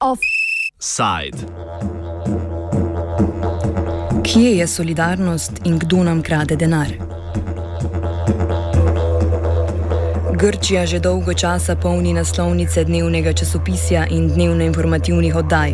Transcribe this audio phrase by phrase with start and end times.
[0.00, 1.38] Offside.
[4.24, 6.88] Kje je solidarnost in kdo nam krade denar?
[10.32, 15.72] Grčija že dolgo časa polni naslovnice dnevnega časopisja in dnevno informativnih oddaj.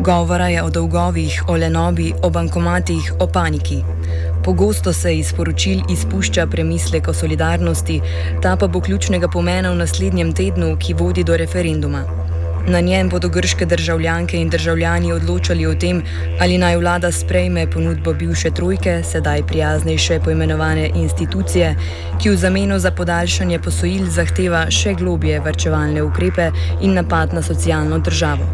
[0.00, 3.82] Govora je o dolgovih, o lenobi, o bankomatih, o paniki.
[4.44, 8.00] Pogosto se iz poročil izpušča premislek o solidarnosti,
[8.42, 12.04] ta pa bo ključnega pomena v naslednjem tednu, ki vodi do referenduma.
[12.68, 16.02] Na njem bodo grške državljanke in državljani odločali o tem,
[16.40, 21.74] ali naj vlada sprejme ponudbo bivše trojke, sedaj prijaznejše poimenovane institucije,
[22.22, 27.98] ki v zameno za podaljšanje posojil zahteva še globje vrčevalne ukrepe in napad na socialno
[27.98, 28.46] državo.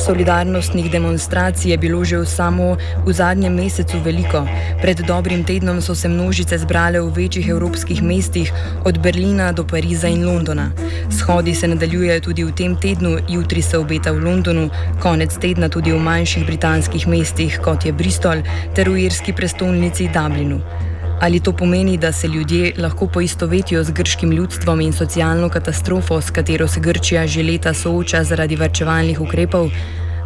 [0.00, 4.48] Solidarnostnih demonstracij je bilo že v samo v zadnjem mesecu veliko.
[4.80, 8.52] Pred dobrim tednom so se množice zbrale v večjih evropskih mestih,
[8.84, 10.72] od Berlina do Pariza in Londona.
[11.10, 14.70] Shodi se nadaljujejo tudi v tem tednu, jutri se obeta v Londonu,
[15.02, 18.40] konec tedna tudi v manjših britanskih mestih, kot je Bristol,
[18.74, 20.89] ter v irski prestolnici Dublinu.
[21.20, 26.30] Ali to pomeni, da se ljudje lahko poistovetijo z grškim ljudstvom in socialno katastrofo, s
[26.30, 29.68] katero se Grčija že leta sooča zaradi vrčevalnih ukrepov?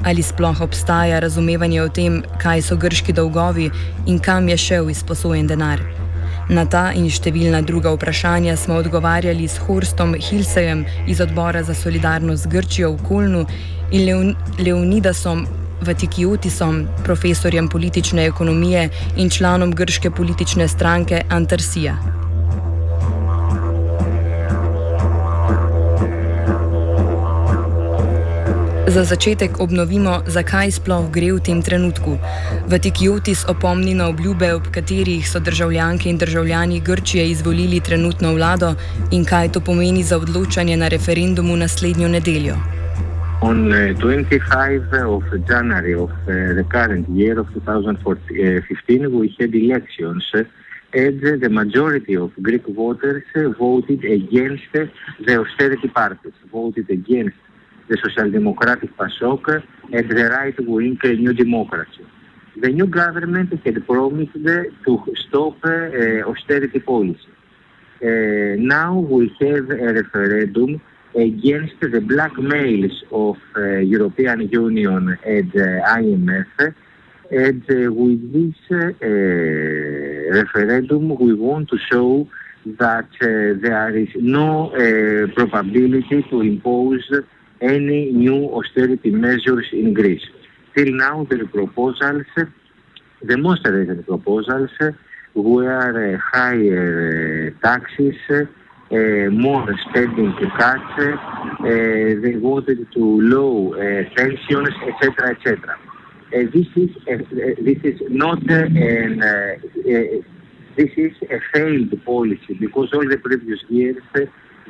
[0.05, 3.71] Ali sploh obstaja razumevanje o tem, kaj so grški dolgovi
[4.07, 5.83] in kam je šel izposojen denar?
[6.49, 12.43] Na ta in številna druga vprašanja smo odgovarjali s Horstom Hilsejem iz odbora za solidarnost
[12.43, 13.47] z Grčijo v Kolnu
[13.91, 15.47] in Leon Leonidasom
[15.87, 21.97] Vatikiotisom, profesorjem politične ekonomije in članom grške politične stranke Antarsija.
[28.95, 32.19] Za začetek obnovimo, zakaj sploh gre v tem trenutku.
[32.71, 38.75] Vatikiotis opomni na obljube, ob katerih so državljanke in državljani Grčije izvolili trenutno vlado
[39.11, 42.74] in kaj to pomeni za odločanje na referendumu naslednjo nedeljo.
[43.45, 50.25] On uh, 25 of January of uh, the current year of 2015, we had elections
[50.35, 50.45] uh,
[50.95, 54.87] and the majority of Greek voters uh, voted against uh,
[55.27, 57.37] the austerity parties, voted against
[57.89, 59.63] the Social Democratic PASOK
[59.93, 62.07] and the right-wing uh, New Democracy.
[62.57, 64.93] The new government had promised uh, to
[65.29, 67.33] stop uh, austerity policy.
[68.03, 70.81] Uh, now we have a referendum
[71.15, 76.75] against the blackmails of uh, European Union and uh, IMF.
[77.31, 78.77] And uh, with this uh,
[80.39, 82.29] referendum, we want to show
[82.67, 87.05] that uh, there is no uh, probability to impose
[87.61, 90.25] any new austerity measures in Greece.
[90.77, 92.27] Till now, the proposals,
[93.23, 94.71] the most recent proposals,
[95.35, 98.45] were uh, higher uh, taxes, uh,
[99.31, 105.79] more spending cuts, uh, they wanted to low uh, pensions, etc., etc.
[106.35, 107.19] Uh, this is uh,
[107.63, 110.23] this is not uh, an uh, uh,
[110.77, 114.21] this is a failed policy because all the previous years uh,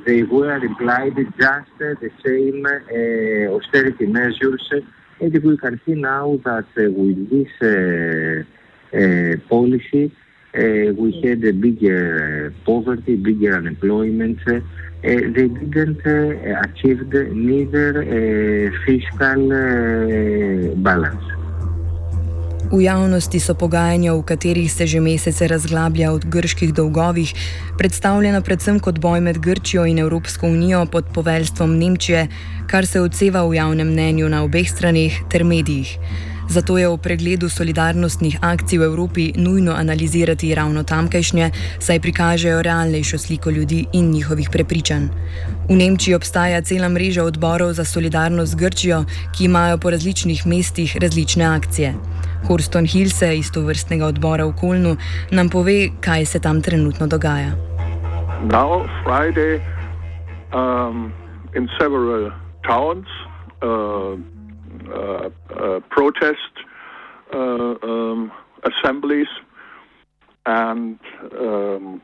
[0.07, 4.69] they were implied just uh, the same uh, austerity measures,
[5.21, 8.43] and we can see now that uh, with this uh,
[8.99, 10.24] uh, policy uh,
[10.55, 14.39] we had a bigger uh, poverty, bigger unemployment.
[14.47, 14.61] Uh,
[15.03, 21.25] they didn't uh, achieve neither uh, fiscal uh, balance.
[22.73, 27.35] V javnosti so pogajanja, v katerih se že mesece razglablja o grških dolgovih,
[27.79, 32.29] predstavljena predvsem kot boj med Grčijo in Evropsko unijo pod poveljstvom Nemčije,
[32.67, 35.99] kar se odseva v javnem mnenju na obeh straneh ter medijih.
[36.49, 43.19] Zato je v pregledu solidarnostnih akcij v Evropi nujno analizirati ravno tamkajšnje, saj prikažejo realnejšo
[43.19, 45.09] sliko ljudi in njihovih prepričanj.
[45.69, 49.05] V Nemčiji obstaja cela mreža odborov za solidarnost z Grčijo,
[49.37, 51.95] ki imajo po različnih mestih različne akcije.
[52.47, 54.97] Horston Hilse iz to vrstnega odbora v Kolnu
[55.31, 57.57] nam pove, kaj se tam trenutno dogaja.
[58.45, 59.61] Now, Friday,
[60.53, 61.13] um,
[61.57, 62.31] in several
[62.63, 63.09] towns,
[63.63, 64.21] uh,
[65.91, 66.39] protest
[67.33, 68.31] uh, um,
[68.63, 69.27] assemblies,
[70.47, 70.99] and
[71.37, 72.01] um,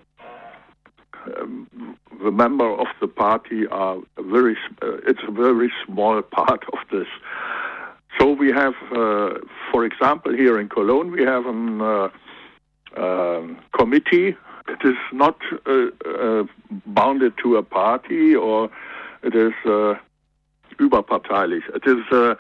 [1.37, 4.57] um, the member of the party are very.
[4.83, 7.07] it's a very small part of this.
[8.19, 8.75] So we have,
[9.71, 12.11] for example, here in Cologne, we have a
[12.97, 14.37] um, committee.
[14.69, 15.39] It is not
[16.87, 18.69] bounded to a party or
[19.23, 19.55] it is
[20.79, 21.63] überparteilich.
[21.75, 22.37] It is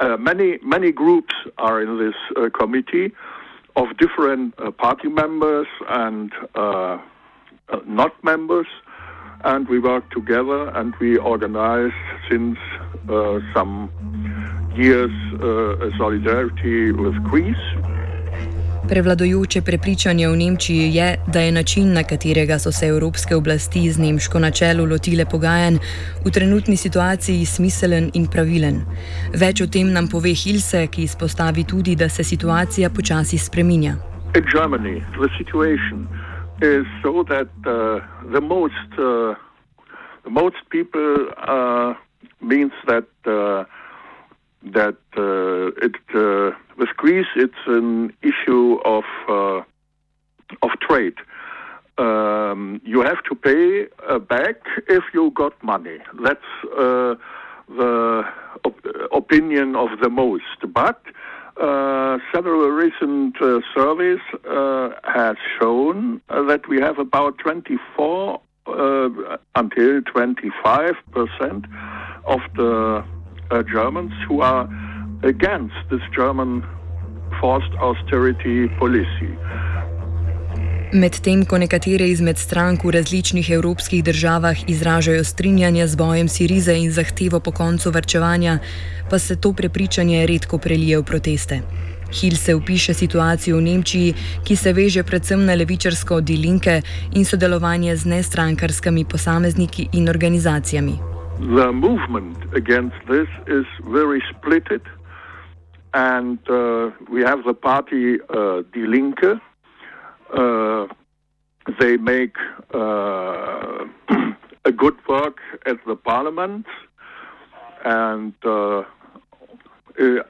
[0.00, 3.12] uh, many many groups are in this uh, committee
[3.76, 6.98] of different uh, party members and uh,
[7.68, 8.66] uh, not members,
[9.44, 11.92] and we work together and we organize
[12.28, 12.58] since
[13.54, 13.90] some
[14.74, 15.10] years
[15.98, 17.66] solidarity with Greece.
[18.90, 23.98] Prevladojoče prepričanje v Nemčiji je, da je način, na katerega so se evropske oblasti z
[24.02, 25.76] nemško načelu lotile pogajanj,
[26.24, 28.82] v trenutni situaciji smiselen in pravilen.
[29.42, 33.94] Več o tem nam pove Hilse, ki izpostavi tudi, da se situacija počasi spreminja.
[34.34, 36.08] In Germany, the situation
[36.58, 38.02] is so that uh,
[38.34, 39.38] the most, uh,
[40.26, 41.94] the most people uh,
[42.40, 43.64] means that uh,
[44.62, 49.62] that uh, it uh, with Greece it's an issue of uh,
[50.62, 51.14] of trade.
[51.98, 54.56] Um, you have to pay uh, back
[54.88, 55.98] if you got money.
[56.22, 56.38] That's
[56.76, 57.14] uh,
[57.68, 58.24] the
[58.64, 60.44] op- opinion of the most.
[60.66, 61.02] But
[61.60, 63.36] uh, several recent
[63.74, 64.20] surveys
[65.04, 68.40] has shown that we have about 24
[69.56, 71.66] until 25 percent
[72.26, 73.04] of the
[73.50, 74.68] uh, Germans who are
[75.22, 76.62] against this German
[77.40, 79.30] forced austerity policy.
[80.92, 86.90] Medtem ko nekatere izmed strank v različnih evropskih državah izražajo strinjanje z bojem Sirize in
[86.92, 88.58] zahtevo po koncu vrčevanja,
[89.10, 91.60] pa se to prepričanje redko prelije v proteste.
[92.20, 94.14] Hill se upiše situacijo v Nemčiji,
[94.44, 96.82] ki se veže predvsem na levičarsko dilinke
[97.14, 101.19] in sodelovanje z nestrankarskimi posamezniki in organizacijami.
[101.40, 104.82] The movement against this is very splitted,
[105.94, 109.40] and uh, we have the party uh, Die Linke.
[110.36, 110.86] Uh,
[111.78, 112.36] they make
[112.74, 113.86] uh,
[114.66, 116.66] a good work at the parliament
[117.84, 118.82] and uh,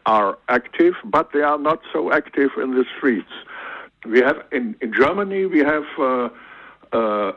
[0.06, 3.32] are active, but they are not so active in the streets.
[4.06, 6.28] We have in, in Germany we have uh,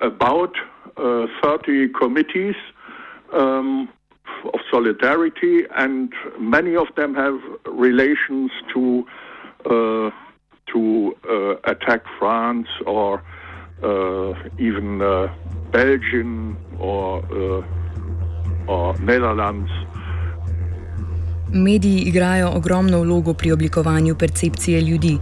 [0.02, 0.54] about
[0.96, 2.56] 30 committees
[3.34, 3.90] um,
[4.54, 9.06] of solidarity, and many of them have relations to
[9.66, 10.10] uh,
[10.72, 13.22] to uh, attack France or
[13.84, 15.28] uh, even uh,
[15.72, 17.64] Belgium or uh,
[18.68, 19.72] or Netherlands.
[21.54, 25.18] Mediji igrajo ogromno vlogo pri oblikovanju percepcije ljudi.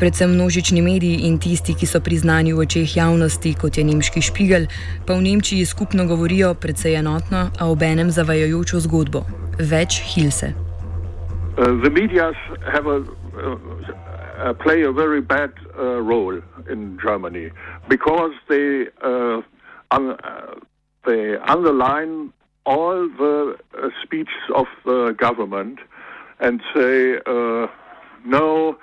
[0.00, 4.64] Predvsem množični mediji in tisti, ki so priznani v očeh javnosti, kot je nemški špigel,
[5.06, 9.26] pa v Nemčiji skupno govorijo precej enotno, a ob enem zavajajočo zgodbo.
[9.60, 10.54] Več hilse.
[11.60, 11.76] Uh,
[14.40, 16.40] uh, play a very bad uh, role
[16.72, 17.50] in Germany
[17.88, 19.44] because they, uh,
[19.92, 20.16] un uh,
[21.04, 22.32] they underline
[22.64, 25.78] all the uh, speeches of the government
[26.40, 27.66] and say, uh,
[28.24, 28.78] no,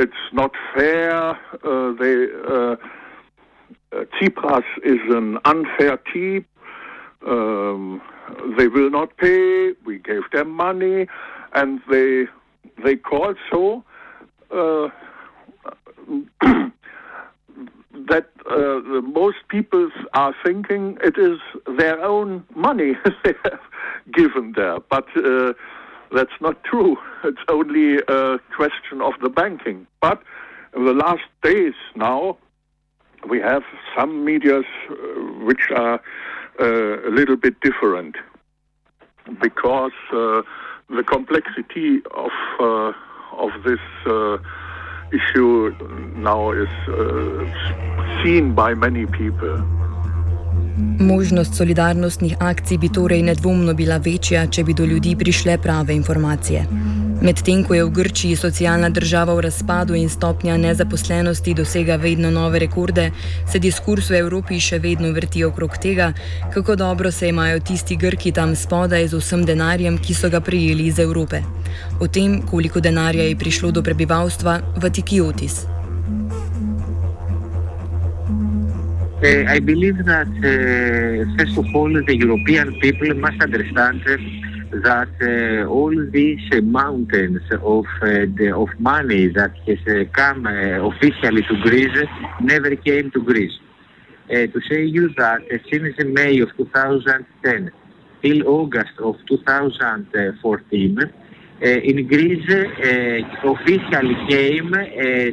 [0.00, 1.12] it's not fair.
[1.62, 2.76] Uh, they, uh,
[3.92, 6.46] uh, Tsipras is an unfair type.
[7.26, 8.00] Um,
[8.56, 9.72] they will not pay.
[9.84, 11.06] We gave them money,
[11.52, 12.26] and they
[12.82, 13.84] they call so
[14.50, 14.88] uh,
[18.08, 21.38] that uh, most people are thinking it is
[21.76, 22.92] their own money
[23.24, 23.60] they have
[24.14, 25.06] given there, but.
[25.16, 25.52] Uh,
[26.12, 26.96] that's not true.
[27.24, 29.86] It's only a question of the banking.
[30.00, 30.22] But
[30.74, 32.38] in the last days now,
[33.28, 33.62] we have
[33.96, 34.94] some medias uh,
[35.44, 36.00] which are
[36.58, 38.16] uh, a little bit different
[39.40, 40.42] because uh,
[40.88, 42.92] the complexity of uh,
[43.36, 44.38] of this uh,
[45.12, 45.74] issue
[46.16, 49.58] now is uh, seen by many people.
[50.98, 56.66] Možnost solidarnostnih akcij bi torej nedvomno bila večja, če bi do ljudi prišle prave informacije.
[57.20, 62.58] Medtem ko je v Grčiji socialna država v razpadu in stopnja nezaposlenosti dosega vedno nove
[62.58, 63.10] rekorde,
[63.52, 66.12] se diskurs v Evropi še vedno vrti okrog tega,
[66.54, 70.86] kako dobro se imajo tisti Grki tam spodaj z vsem denarjem, ki so ga prijeli
[70.86, 71.42] iz Evrope.
[72.00, 75.20] O tem, koliko denarja je prišlo do prebivalstva, Vatiki
[79.22, 84.16] I believe that, uh, first of all, the European people must understand uh,
[84.80, 91.42] that uh, all these uh, mountains of, uh, the, of money that has come officially
[91.42, 92.08] to Greece
[92.40, 93.52] never came to Greece.
[94.30, 97.70] to say you that since May of 2010
[98.22, 101.12] till August of 2014,
[101.60, 102.48] in Greece
[103.44, 104.72] officially came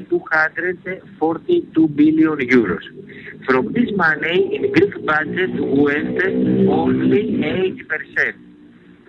[0.10, 2.84] 242 billion euros.
[3.46, 6.22] From this money, in Greek budget went
[6.68, 7.24] only
[7.88, 8.48] 8%.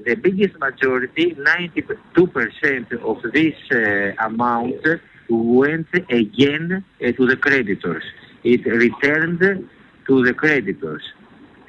[0.09, 4.83] the biggest majority, 92% of this uh, amount
[5.29, 8.05] went again uh, to the creditors.
[8.43, 9.69] It returned
[10.07, 11.03] to the creditors.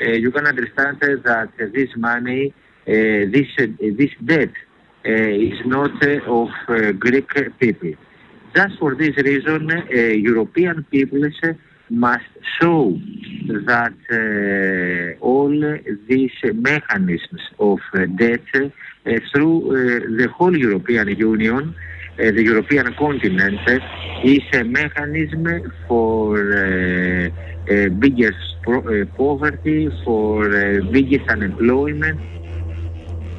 [0.02, 2.54] Uh, you can understand that this money,
[2.86, 4.54] this, this debt,
[5.10, 5.92] is not
[6.28, 6.50] of
[7.00, 7.94] Greek people.
[8.56, 9.70] Just for this reason,
[10.32, 11.40] European peoples
[11.90, 12.26] must
[12.60, 12.98] show
[13.48, 15.50] that uh, all
[16.08, 18.70] these mechanisms of uh, debt uh,
[19.32, 21.76] through the whole European Union,
[22.18, 23.60] the European continent,
[24.24, 27.32] is a mechanism for
[28.00, 28.38] biggest
[29.16, 30.50] poverty, for
[30.92, 32.20] biggest unemployment.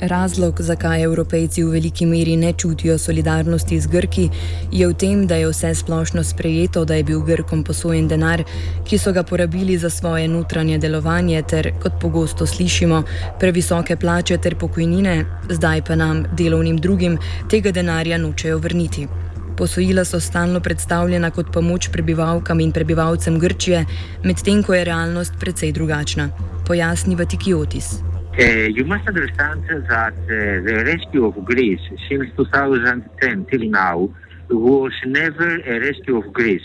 [0.00, 4.30] Razlog, zakaj evropejci v veliki meri ne čutijo solidarnosti z Grki,
[4.72, 8.40] je v tem, da je vse splošno sprejeto, da je bil Grkom posojen denar,
[8.88, 13.02] ki so ga porabili za svoje notranje delovanje, ter, kot pogosto slišimo,
[13.40, 17.18] previsoke plače ter pokojnine, zdaj pa nam, delovnim drugim,
[17.50, 19.08] tega denarja nočejo vrniti.
[19.56, 23.84] Posojila so stalno predstavljena kot pomoč prebivalkam in prebivalcem Grčije,
[24.24, 26.30] medtem ko je realnost precej drugačna.
[26.66, 28.09] Pojasni Vatikiotis.
[28.40, 34.08] Uh, you must understand that uh, the rescue of Greece since 2010 till now
[34.48, 36.64] was never a rescue of Greece.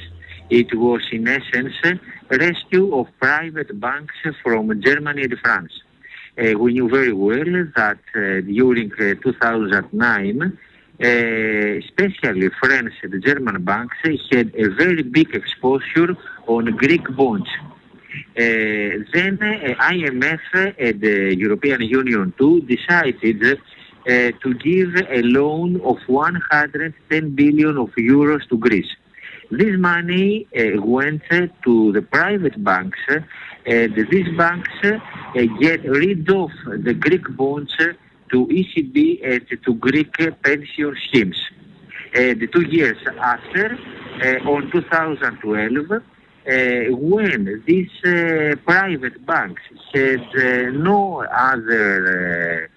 [0.49, 5.73] It was in essence a rescue of private banks from Germany and France.
[6.37, 10.57] Uh, we knew very well that uh, during uh, 2009,
[11.03, 11.07] uh,
[11.83, 13.97] especially French and German banks
[14.31, 16.15] had a very big exposure
[16.47, 17.49] on Greek bonds.
[18.37, 20.39] Uh, then uh, IMF
[20.77, 23.57] and the European Union too decided uh,
[24.43, 28.93] to give a loan of 110 billion of euros to Greece.
[29.51, 32.99] This money went to the private banks,
[33.65, 34.71] and these banks
[35.59, 41.37] get rid of the Greek bonds to ECB and to Greek pension schemes.
[42.13, 43.77] two years after,
[44.47, 45.99] on 2012, uh,
[46.45, 49.61] when these uh, private banks
[49.93, 52.69] had uh, no other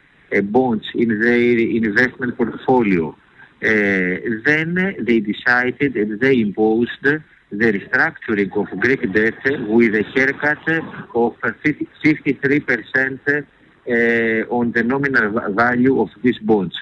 [0.44, 3.14] bonds in their investment portfolio,
[3.60, 9.34] then they decided and they imposed the restructuring of Greek debt
[9.68, 10.66] with a haircut
[11.14, 16.74] of 53% uh, on the nominal value of these bonds.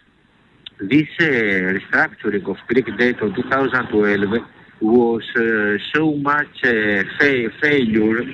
[0.81, 4.43] This uh, restructuring of Greek debt of 2012
[4.81, 8.27] was uh, so much uh, fa- failure, uh,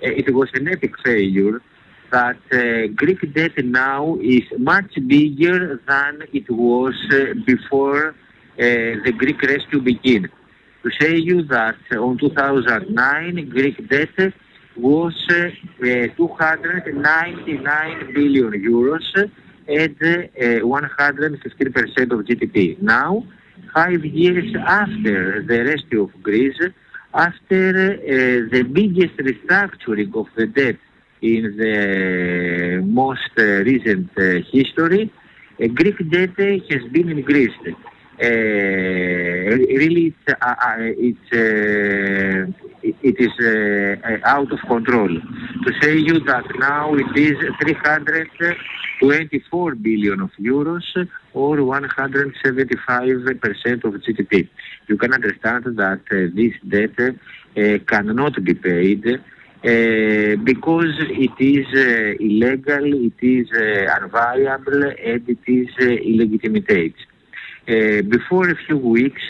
[0.00, 1.60] it was an epic failure,
[2.10, 2.38] that
[2.96, 6.94] Greek debt now is much bigger than it was
[7.46, 8.16] before
[8.56, 10.28] the Greek rescue began.
[10.82, 14.32] To say you that on 2009 Greek debt
[14.76, 15.50] was uh,
[16.16, 19.30] 299 billion euros
[19.68, 22.80] at uh, 115% of GDP.
[22.82, 23.22] Now
[23.74, 26.60] five years after the rescue of Greece,
[27.14, 27.98] after uh,
[28.54, 30.76] the biggest restructuring of the debt
[31.22, 35.10] in the most uh, recent uh, history,
[35.74, 36.38] Greek debt
[36.70, 37.58] has been increased.
[38.22, 41.30] Uh, really, it's, uh, uh, it's
[42.82, 43.32] it is
[44.24, 45.08] out of control.
[45.08, 50.84] To say you that now it is 324 billion of euros
[51.34, 54.48] or 175% of GDP.
[54.88, 57.12] You can understand that uh, this debt uh,
[57.86, 59.20] cannot be paid
[59.62, 66.94] uh, because it is uh, illegal, it is uh, unviable, and it is uh, illegitimate.
[68.08, 69.20] before a few weeks,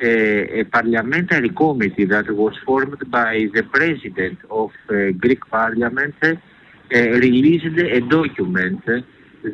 [0.00, 4.72] a parliamentary committee that was formed by the president of
[5.20, 6.16] Greek parliament
[6.90, 8.82] released a document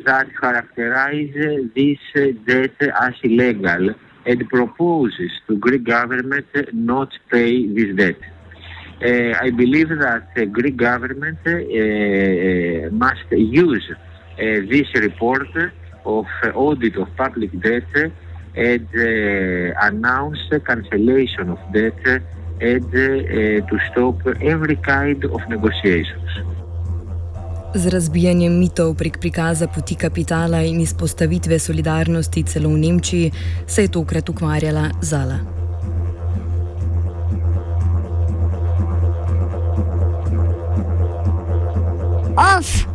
[0.05, 1.99] that characterizes this
[2.45, 8.19] debt as illegal and proposes to Greek government not pay this debt.
[9.01, 13.95] Uh, I believe that the Greek government uh, uh must use uh,
[14.73, 15.47] this report
[16.05, 18.11] of audit of public debt
[18.55, 22.21] and uh, announce cancellation of debt
[22.59, 26.58] and to stop every kind of negotiations.
[27.75, 33.31] Z razbijanjem mitov prek prikaza poti kapitala in izpostavitve solidarnosti celo v Nemčiji
[33.67, 35.37] se je tokrat ukvarjala Zala.
[42.37, 42.88] Off!